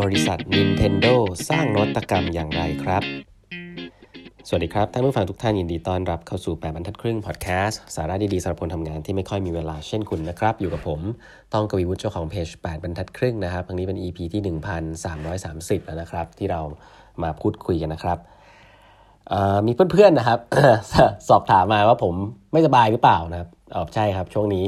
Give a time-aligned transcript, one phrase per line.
[0.00, 1.14] บริษัท Nintendo
[1.48, 3.02] สร้างนวัตกรรมอย่างไรครับ
[4.48, 11.00] สวัสดีครับ ท่านผู้ฟังทุกท่านยินดีต้อนรับเข้าสู่ 8บรรทัดครึ่งพอดแคสต์สาระดีๆสำหรับคนทำงานที่ไม่ค่อยมีเวลาเช่นคุณนะครับ อยู่กับผม
[11.54, 14.42] ต้องกวีวุฒิเจ้าของเพจ 8บรรทัดครึ่งนะครับครั้งนี้เป็น EP ที่
[15.80, 16.60] 1330 แล้วนะครับ ที่เรา
[17.22, 18.18] มาพูดคุยกันนะครับ
[19.66, 20.38] มีเพื่อนๆนะครับ
[21.28, 22.14] สอบถามมาว่าผม
[22.52, 24.64] ไม่สบายหรือเปล่านะครับอ๋อใช่ครับ ช่วงนี้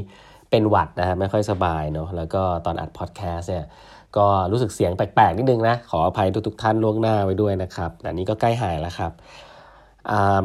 [0.51, 3.67] เป็นหวัดนะครับไม่ค่อยสบายเนาะแล้วก็ตอนอัดพอดแคสต์เนี่ย
[4.16, 9.12] ก็รู้สึกเสียงแปลกๆ นิดนึงนะ ขออภัยทุกๆท่านล่วงหน้าไว้ด้วยนะครับแต่นี้ก็ใกล้หายแล้วครับ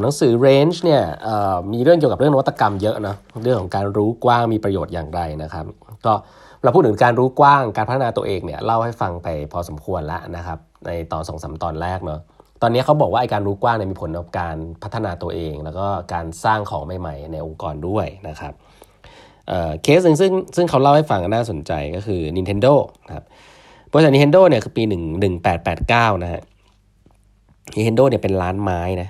[0.01, 1.03] หนังสือ Range เนี่ย
[1.73, 5.65] มีเรื่องเกี่ยวกับเรื่องนวัตกรรมเยอะนะเรื่องของการรู้กว้างมีประโยชน์อย่างไรนะครับ
[6.05, 6.13] ก็
[6.63, 12.19] เราพูดถึงการรู้กว้างการพัฒนาตัวเองเนี่ยเล่าให้ฟังไปพอสมควรแล้วนะครับในตอนสองสาตอนแรกเนาะ
[12.61, 18.53] ตอนนี้เขาบอกว่าไอการรู้กว้างเนี่ยมีผลต่อการพัฒนาตัวเอง แล้วก็การสร้างของใหม่ ๆ ในองค์กรด้วยนะครับ
[19.83, 22.73] เคสหนึ่งซึ่งซึ่งเขาเล่าให้ฟังน่าสนใจก็คือ Nintendo
[23.07, 23.25] นะครับ
[23.99, 24.93] ริษัท Nintendo เนี่ยคือปี 1
[25.57, 26.41] 1889 นะฮะ
[27.77, 29.09] Nintendo เนี่ยเป็นร้านไม้นะ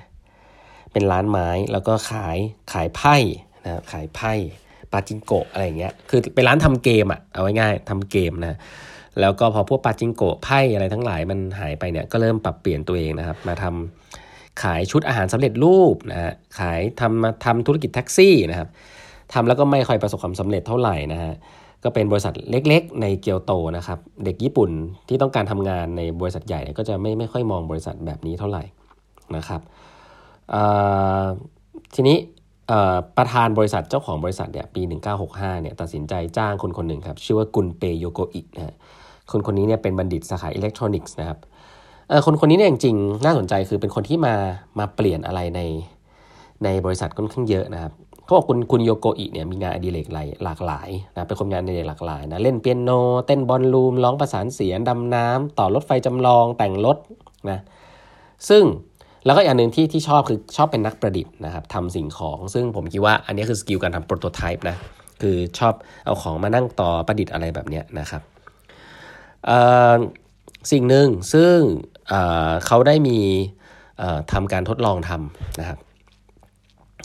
[0.92, 2.38] เป็นร้านไม้แล้วก็ขาย
[2.72, 3.16] ขายไพ่
[3.64, 4.32] นะขายไพ่
[4.92, 8.58] ปาจิงโกะอะไรอย่างเงี้ย คือเป็นร้านทำเกมอะเอาไว้ง่ายทำเกมนะ
[9.20, 18.68] แล้วก็พอพวกปาจิงโกะไพ่อะไรทั้งหลายมันหายไปเนี่ยก็เริ่มปรับเปลี่ยนตัวเองนะครับ มาทำขายชุดอาหารสำเร็จรูปนะฮะ ขายทำมาทำธุรกิจแท็กซี่นะครับ
[19.32, 21.34] ทำแล้วก็ไม่ค่อยประสบความสำเร็จเท่าไหร่นะฮะ
[21.84, 24.70] ก็เป็นบริษัทเล็กๆ ในเกียวโตนะครับเด็กญี่ปุ่น
[25.08, 28.62] ที่ต้องการทำงานในบริษัทใหญ่ก็จะไม่ไม่ค่อยมองบริษัทแบบนี้เท่าไหร่
[29.36, 29.60] นะครับ
[31.94, 32.16] ทีนี้
[33.16, 34.82] ประธานบริษัทเจ้าของบริษัทเนี่ยปี
[35.22, 38.74] 1965เนี่ยตัดสินใจจ้างคนคนหนึ่งครับชื่อว่ากุนเปโยโกอินะฮะ
[39.32, 41.38] คนคนนี้เนี่ยเป็นบัณฑิตสาขาอิเล็กทรอนิกส์นะครับ
[42.26, 44.34] คนคนนี้เนี่ยจริงๆน่าสนใจคือเป็นคนที่มา
[44.78, 45.60] มาเปลี่ยนอะไรใน
[46.64, 47.92] ในบริษัทค่อนข้างเยอะนะครับ
[48.28, 52.90] เขาบอกคุณคุณโยโกอิเนี่ยมีงานอดิเรกหลายหลากหลายนะเป็นคนงานอดิเรกหลากหลายนะเล่นเปียโน
[53.26, 56.96] เต้น ballroom ร้องประสานเสียงดำน้ำต่อรถไฟจำลองแต่งรถ
[57.50, 57.58] นะ
[58.48, 58.64] ซึ่ง
[59.24, 64.76] แล้วก็อย่างหนึ่งที่ที่ชอบคือชอบเป็นนักประดิษฐ์นะครับทำสิ่งของซึ่งผมคิดว่าอันนี้คือ skill การทำ prototype นะ
[65.22, 65.74] คือชอบ
[66.04, 68.22] เอาของมานั่งต่อประดิษฐ์อะไรแบบนี้นะครับ
[70.72, 71.56] สิ่งหนึ่งซึ่ง
[72.66, 73.18] เขาได้มี
[74.32, 75.78] ทำการทดลองทำนะครับ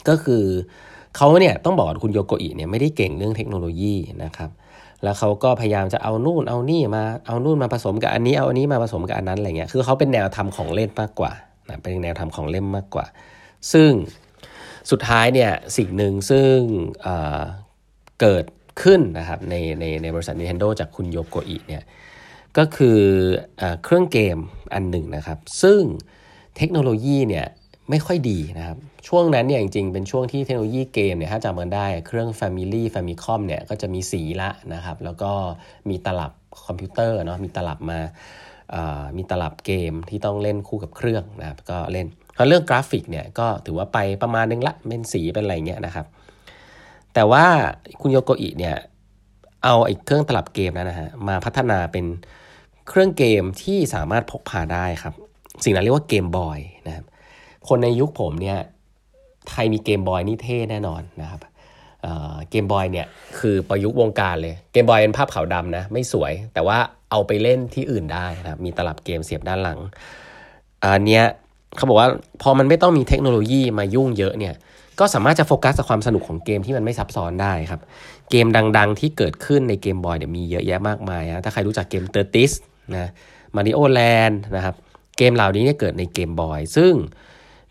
[0.08, 0.44] ก็คือ
[1.16, 3.94] เขาเนี่ยต้องบอกคุณโยโกอิเนี่ยไม่ได้เก่งเรื่องเทคโนโลยี
[4.24, 4.50] นะครับ
[5.02, 11.32] แล้วเขาก็พยายามจะเอานู่นเอานี่มาเอานู่นมาผสมกับอันนี้เอาอันนี้มาผสมกับอันนั้นอะไรเงี้ยคือเขาเป็นแนวทำของเล่นมากกว่า
[11.68, 13.06] นะเป็นแนวทำของเล่นมากกว่า
[13.72, 13.90] ซึ่ง
[14.90, 16.56] สุดท้ายเนี่ยสิ่งหนึ่งซึ่ง
[17.02, 18.44] เเกิด
[18.82, 21.82] ขึ้นนะครับในในในบริษัท Nintendo จากคุณโยโกอิเนี่ย
[22.58, 22.98] ก็คือ
[23.60, 24.38] อเครื่องเกม
[24.74, 25.80] อันหนึ่งนะครับ ซึ่ง
[26.56, 27.46] เทคโนโลยีเนี่ย
[27.90, 28.78] ไม่ค่อยดีนะครับ
[29.08, 35.32] ช่วงนั้นเนี่ยจริงๆ เป็นช่วงที่เทคโนโลยีเกมเนี่ยถ้าจำกันได้เครื่อง Family Famicom เนี่ยก็จะมีสีละนะครับ แล้วก็
[35.90, 36.32] มีตลับ
[36.66, 38.00] คอมพิวเตอร์เนาะมีตลับมา
[39.16, 42.06] มีตลับเกมที่ต้องเล่นคู่กับเครื่องนะครับก็เล่น
[42.48, 46.06] เรื่องกราฟิกเนี่ยก็ถือว่าไปประมาณนึงละเป็นสีเป็นอะไรเงี้ยนะครับ
[47.14, 47.44] แต่ว่า
[48.00, 48.76] คุณโยโกอิเนี่ย
[49.64, 52.04] เอาไอ้เครื่องตลับเกมนั้นนะฮะมาพัฒนาเป็น
[52.88, 55.14] เครื่องเกมที่สามารถพกพาได้ครับ
[55.64, 57.04] สิ่งนั้นเรียกว่าเกมบอยนะครับ
[57.68, 58.58] คนในยุคผมเนี่ย
[59.48, 61.40] ใครมีเกมบอยนี่เท่แน่นอนนะครับ
[62.50, 63.06] เกมบอยเนี่ย
[63.38, 66.78] คือประยุกต์วงการเลย เกมบอยเป็นภาพขาวดำนะไม่สวย แต่ว่า
[67.10, 69.78] เอาไปเล่นที่อื่นได้นะครับมีตลับเกมเสียบด้านหลัง
[70.84, 71.24] อันเนี้ย
[71.76, 72.08] เขาบอกว่า
[72.42, 74.54] พอมันไม่ต้องมีเทคโนโลยีมายุ่งเยอะเนี่ย
[75.00, 77.80] ก็สามารถจะโฟกัสกับความสนุกของเกมที่มันไม่ซับซ้อนได้ครับ
[78.30, 78.46] เกม
[78.78, 82.52] ดังๆที่เกิดขึ้นในเกมบอยเนี่ยมีเยอะแยะมากมายนะถ้าใครรู้จักเกมเตอร์ติส
[82.94, 83.10] นะ
[83.56, 84.74] มาริโอแลนด์นะครับ
[85.18, 86.92] เกมเหล่านี้เนี่ยเกิดในเกมบอยซึ่ง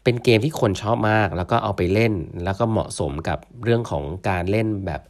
[0.04, 5.02] เป็นเกมที่คนชอบมาก แล้วก็เอาไปเล่น แล้วก็เหมาะสมกับเรื่องของการเล่นแบบ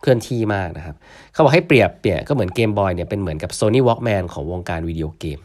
[0.00, 0.96] เคลื่อนที่มากนะครับ
[1.32, 5.38] เขาบอกให้เปรียบเนี่ยก็เหมือนเกมบอยเนี่ยเป็นเหมือนกับ Sony Walkman ของวงการวิดีโอเกม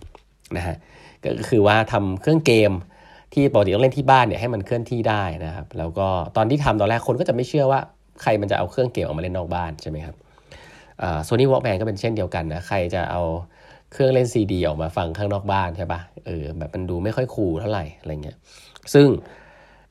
[0.57, 0.75] นะฮะ
[1.23, 2.71] ก็คือว่าทำเครื่องเกม
[3.33, 7.79] ที่ปกติต้องเล่นที่บ้านเนี่ยให้มันเคลื่อนที่ได้นะครับ แล้วก็ตอนที่ทำตอนแรกคนก็จะไม่เชื่อว่า
[8.21, 10.15] ใครมันจะเอาเครื่องเกมออกมาเล่นนอกบ้านใช่ไหมครับ
[11.23, 13.21] โซนี่วอล์กแมนก็เป็นเช่นเดียวกันนะ ใครจะเอา
[13.91, 18.37] เครื่องเล่นซีดีออกมาฟังข้างนอกบ้านใช่ปะเออแบบมันดูไม่ค่อยคูลเท่าไหร่อะไรเงี้ย
[18.93, 19.07] ซึ่ง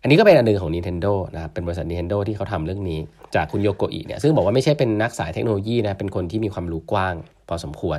[0.03, 2.99] อันนี้ก็เป็นอันหนึ่งของ Nintendo นะครับเป็นบริษัท Nintendo ที่เขาทำเรื่องนี้
[3.35, 7.15] จากคุณโยโกอิเนี่ยซึ่งบอกว่าไม่ใช่เป็นนักสายเทคโนโลยีนะเป็นคนที่มีความรู้กว้าง
[7.49, 7.93] พอสมคว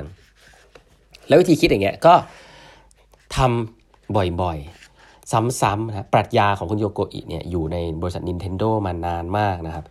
[1.28, 2.14] แล้ววิธีคิดอย่างเงี้ยก็
[3.36, 9.84] ทำบ่อยๆ ซ้ำๆนะปรัชญาของคุณโยโกอิเนี่ยอยู่ในบริษัท Nintendo มานานมากนะครับ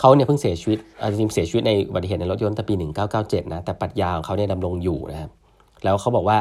[0.00, 0.78] เขาเนี่ยเพิ่งเสียชีวิต
[1.10, 2.74] จริงเสียชีวิตในอุบัติเหตุในรถยนต์ตั้งปี
[3.14, 5.30] 1997นะแต่ปรัชญาของเขาเนี่ยดำรงอยู่นะครับ
[5.84, 6.38] แล้วเขาบอกว่า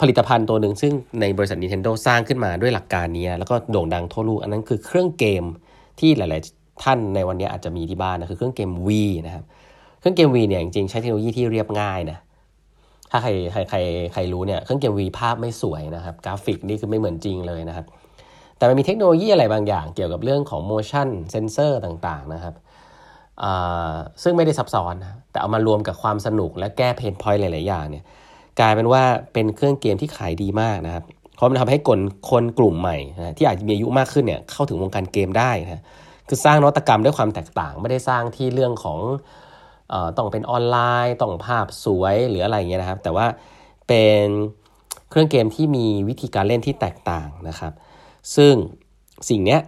[0.00, 5.44] ผลิตภัณฑ์ตัวหนึ่งซึ่งในบริษัท Nintendo สร้างขึ้นมาด้วยหลักการนี้ แล้วก็โด่งดังทั่วโลกอันนั้นคือเครื่องเกม
[6.00, 9.44] ที่หลาย ๆ ท่านในวันนี้อาจจะมีที่บ้านนะคือเครื่องเกม Wii นะครับ
[10.00, 12.18] เครื่องเกม Wii เนี่ยจริงๆใช้เทคโนโลยีที่เรียบง่ายนะ
[13.10, 13.78] ถ้าใครใครใคร
[14.12, 17.86] ใครรู้เนี่ยเครื่องเกม Wii ภาพไม่สวยนะครับ กราฟิกนี่คือไม่เหมือนจริงเลยนะครับ
[18.58, 22.54] แต่มันมีเทคโนโลยีอะไรบางอย่างเกี่ยวกับเรื่องของ motion sensor ต่าง ๆ นะครับ
[24.22, 28.04] ซึ่งไม่ได้ซับซ้อนนะแต่เอามารวมกับความสนุกและแก้ pain point หลาย ๆ อย่างเนี่ย
[28.60, 29.02] กลายเป็นว่า
[29.32, 31.04] เป็นเครื่องเกมที่ขายดีมากนะครับ
[31.34, 32.00] เพราะมันทำให้คน
[32.30, 35.82] คนกลุ่มใหม่นะที่อาจจะมีอายุมากขึ้นเนี่ยเข้าถึงวงการเกมได้นะ
[36.28, 38.98] คือสร้างนวัตกรรมด้วยความแตกต่าง ไม่ได้สร้างที่เรื่องของ
[39.92, 43.26] อต้องเป็นออนไลน์ ต้องภาพสวยหรืออะไรเงี้ยนะครับ แต่ว่า
[43.88, 44.26] เป็น
[45.10, 47.72] เครื่องเกมที่มีวิธีการเล่นที่แตกต่างนะครับ
[48.36, 48.54] ซึ่ง
[49.28, 49.60] สิ่งเนี้ย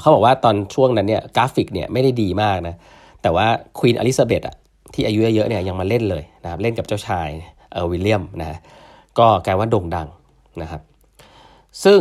[0.00, 2.74] เขาบอกว่าตอนช่วงนั้นเนี่ยกราฟิกเนี่ยไม่ได้ดีมากนะ
[3.22, 3.46] แต่ว่า
[3.78, 4.56] ควีนอลิซาเบธอะ
[4.94, 7.28] ที่อายุเยอะเนี่ยยังมาเล่นเลยนะครับเล่นกับเจ้าชาย
[7.72, 8.58] เออวิลเลียมนะ
[9.18, 10.08] ก็กลายว่าโด่งดัง
[10.62, 10.80] นะครับ
[11.84, 12.00] ซึ่ง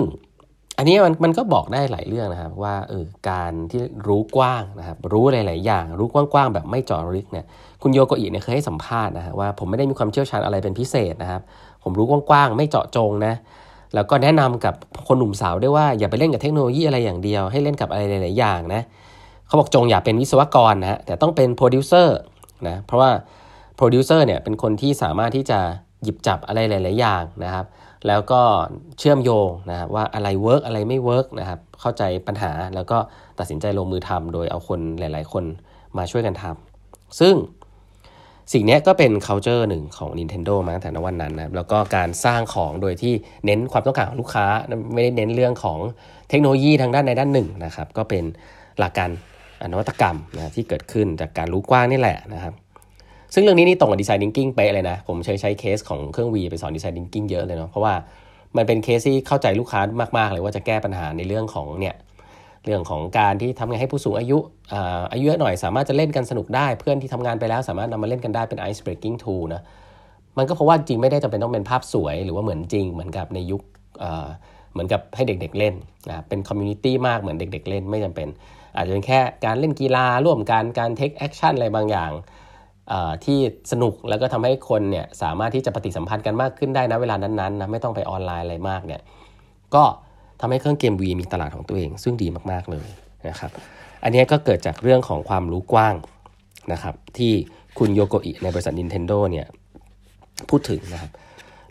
[0.77, 7.45] อันนี้มันมันก็บอกได้หลายเรื่องนะครับว่าเออการที่รู้กว้างนะครับรู้หลาย ๆ อย่าง รู้กว้าง ๆ แบบไม่เจาะลึกเนี่ย
[7.81, 11.41] คุณโยโกอิเนี่ยเคยให้สัมภาษณ์นะฮะว่าผมไม่ได้มีความเชี่ยวชาญอะไรเป็นพิเศษนะครับ
[11.83, 13.33] ผมรู้กว้าง ๆ ไม่เจาะจงนะ
[13.93, 14.75] แล้วก็แนะนำกับ
[15.07, 18.81] คนหนุ่มสาวด้วยว่าอย่าไปเล่นกับเทคโนโลยีอะไรอย่างเดียว ให้เล่นกับอะไรหลาย ๆ อย่างนะ
[19.47, 22.17] เขาบอกจงอย่าเป็นวิศวกรนะแต่ต้องเป็นโปรดิวเซอร์
[22.67, 23.11] นะเพราะว่า
[23.75, 25.59] โปรดิวเซอร์เนี่ยเป็นคนที่สามารถที่จะ
[26.03, 27.65] หยิบจับอะไรหลาย ๆ อย่างนะครับ
[28.07, 28.41] แล้วก็
[28.99, 32.97] เชื่อมโยงนะว่าอะไร work อะไรไม่ work นะครับเข้าใจปัญหาแล้วก็
[33.39, 35.43] ตัดสินใจลงมือทำโดยเอาคนหลาย ๆ คน
[35.97, 37.35] มาช่วยกันทำซึ่ง
[38.51, 43.13] สิ่งนี้ก็เป็น culture หนึ่งของ Nintendo มาตั้งแต่วันนั้นนะแล้วก็การสร้างของโดยที่
[43.45, 44.45] เน้นความต้องการของลูกค้า
[44.93, 45.79] ไม่ได้เน้นเรื่องของ
[46.29, 48.23] เทคโนโลยีทางด้านในด้านหนึ่งนะครับ ก็เป็น
[48.79, 49.09] หลักการ
[49.71, 52.53] นวัตกรรมนะที่เกิดขึ้นจากการรู้กว้างนี่แหละนะครับ
[53.33, 57.93] ซึ่งเรื่องนี้นี่ตรงกับ design thinking เป๊ะเลยนะ ผมใช้ใช้เคสของเครื่อง Wii ไปสอน design thinking เยอะเลยเนาะเพราะว่า
[58.57, 59.81] มันเป็นเคสที่เข้าใจลูกค้า
[60.17, 61.95] มากๆเลยว่าจะแก้ปัญหาในเรื่องของเนี่ย
[62.65, 64.37] เรื่องของการที่ทำไงให้ผู้สูงอายุ
[65.11, 69.61] อายุเยอะหน่อยสามารถจะเล่นกันสนุกได้เพื่อนที่ทำงานไปแล้วสามารถนำมาเล่นกันได้เป็น ice breaking tool นะ
[70.37, 73.61] มันก็เพราะว่าจริงไม่ได้จำเป็นต้องเป็นภาพสวยหรือว่าเหมือนจริงเหมือนกับในยุค
[74.71, 75.75] เหมือนกับให้เด็กๆเล่น
[76.09, 78.27] นะเป็น community มากเหมือนเด็ก ๆ เล่นไม่จำเป็น
[78.75, 82.11] อาจจะเป็นแค่การเล่นกีฬาร่วมกันการ take action อะไรบางอย่าง
[83.25, 83.39] ที่
[83.71, 89.01] สนุกแล้วก็ทำให้คนเนี่ยสามารถที่จะปฏิสัมพันธ์กันมากขึ้นได้นะเวลานั้นๆนะไม่ต้องไปออนไลน์อะไรมากเนี่ย
[89.75, 89.83] ก็
[90.45, 92.87] ทำให้เครื่องเกม Wii มีตลาดของตัวเอง ซึ่งดีมากๆเลย
[93.29, 93.51] นะครับ
[94.03, 95.95] อันนี้ก็เกิดจากเรื่องของความรู้กว้าง
[96.73, 97.33] นะครับที่
[97.79, 99.47] คุณโยโกอิในบริษัท Nintendo เนี่ย
[100.49, 101.11] พูดถึงนะครับ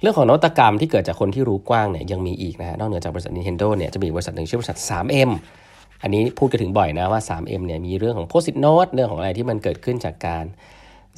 [0.01, 5.31] เรื่องของนวัตกรรมที่เกิดจากคนที่รู้กว้างเนี่ยยังมีอีกนะฮะนอกเหนือจากบริษัท Nintendo เนี่ยจะมีบริษัทหนึ่งชื่อบริษัท 3M
[6.03, 10.45] อันนี้พูดกันถึงบ่อยนะว่า 3M เนี่ยมีเรื่องของ Post-it Note เรื่องของอะไรที่มันเกิดขึ้นจากการ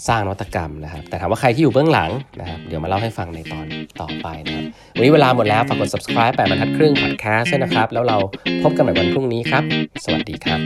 [0.08, 2.11] สร้างนวัตกรรมนะครับ แต่ถามว่าใครที่อยู่เบื้องหลัง
[2.41, 3.67] นะครับ เดี๋ยวมาเล่าให้ฟังในตอน
[4.00, 4.64] ต่อไปนะครับ
[4.94, 8.19] วันนี้เวลาหมดแล้ว ฝากกด subscribe แปดบรรทัดครึ่ง podcast ด้วยนะครับ แล้วเรา
[8.62, 9.62] พบกันใหม่วันพรุ่งนี้ครับ
[10.05, 10.61] สวัสดีครับ